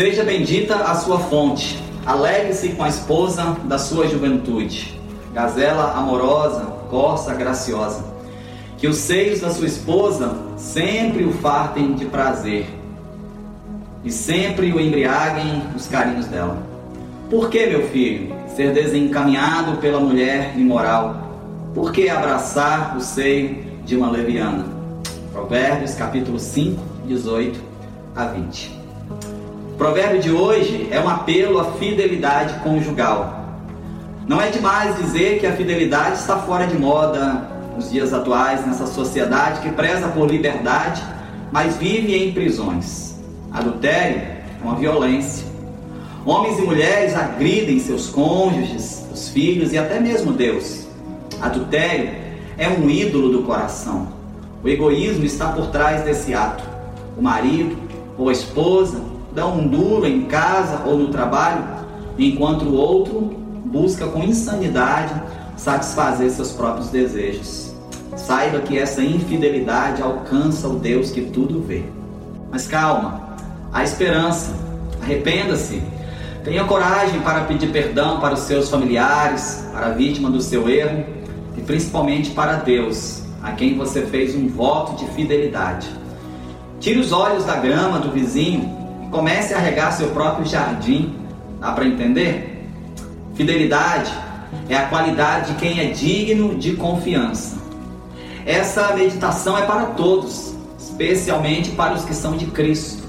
[0.00, 4.98] Seja bendita a sua fonte, alegre-se com a esposa da sua juventude,
[5.34, 8.02] gazela amorosa, corça graciosa.
[8.78, 12.66] Que os seios da sua esposa sempre o fartem de prazer
[14.02, 16.56] e sempre o embriaguem os carinhos dela.
[17.28, 21.30] Por que, meu filho, ser desencaminhado pela mulher imoral?
[21.74, 24.64] Por que abraçar o seio de uma leviana?
[25.30, 27.60] Provérbios capítulo 5, 18
[28.16, 28.80] a 20.
[29.80, 33.46] Provérbio de hoje é um apelo à fidelidade conjugal.
[34.28, 38.86] Não é demais dizer que a fidelidade está fora de moda nos dias atuais, nessa
[38.86, 41.02] sociedade que preza por liberdade,
[41.50, 43.16] mas vive em prisões.
[43.50, 45.46] Adultério é uma violência.
[46.26, 50.86] Homens e mulheres agridem seus cônjuges, os filhos e até mesmo Deus.
[51.40, 52.10] Adultério
[52.58, 54.08] é um ídolo do coração.
[54.62, 56.64] O egoísmo está por trás desse ato.
[57.16, 57.78] O marido
[58.18, 61.64] ou a esposa dão um duro em casa ou no trabalho,
[62.18, 63.20] enquanto o outro
[63.64, 65.14] busca com insanidade
[65.56, 67.74] satisfazer seus próprios desejos.
[68.16, 71.84] Saiba que essa infidelidade alcança o Deus que tudo vê.
[72.50, 73.36] Mas calma,
[73.72, 74.52] há esperança.
[75.00, 75.82] Arrependa-se.
[76.44, 81.04] Tenha coragem para pedir perdão para os seus familiares, para a vítima do seu erro
[81.56, 85.88] e principalmente para Deus, a quem você fez um voto de fidelidade.
[86.80, 88.79] Tire os olhos da grama do vizinho
[89.10, 91.18] comece a regar seu próprio jardim.
[91.60, 92.68] Dá para entender?
[93.34, 94.12] Fidelidade
[94.68, 97.58] é a qualidade de quem é digno de confiança.
[98.46, 103.08] Essa meditação é para todos, especialmente para os que são de Cristo.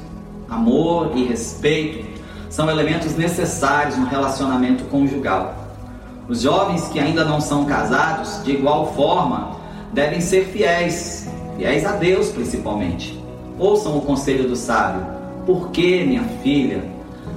[0.50, 2.06] Amor e respeito
[2.50, 5.56] são elementos necessários no relacionamento conjugal.
[6.28, 9.56] Os jovens que ainda não são casados, de igual forma,
[9.94, 13.22] devem ser fiéis, fiéis a Deus principalmente.
[13.58, 15.21] Ouçam o conselho do sábio.
[15.46, 16.84] Por que, minha filha,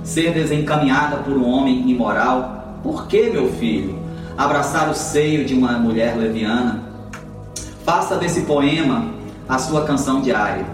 [0.03, 2.81] ser desencaminhada por um homem imoral?
[2.83, 3.99] Por que, meu filho,
[4.37, 6.85] abraçar o seio de uma mulher leviana?
[7.85, 9.07] Faça desse poema
[9.49, 10.67] a sua canção diária.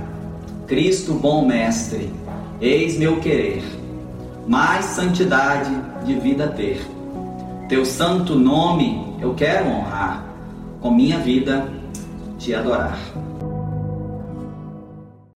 [0.66, 2.12] Cristo, bom mestre,
[2.60, 3.64] eis meu querer,
[4.46, 5.70] mais santidade
[6.04, 6.80] de vida ter.
[7.68, 10.24] Teu santo nome eu quero honrar,
[10.80, 11.68] com minha vida
[12.38, 12.98] te adorar.